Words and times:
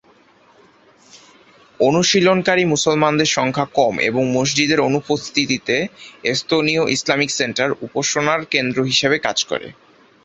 অনুশীলনকারী 1.79 2.63
মুসলমানদের 2.65 3.29
সংখ্যা 3.31 3.65
কম 3.75 3.93
এবং 4.09 4.23
মসজিদের 4.31 4.79
অনুপস্থিতিতে 4.79 5.75
এস্তোনীয় 6.23 6.83
ইসলামিক 6.89 7.29
সেন্টার 7.31 7.69
উপাসনার 7.81 8.41
কেন্দ্র 8.45 8.77
হিসেবে 8.83 9.17
কাজ 9.19 9.37
করে। 9.43 9.67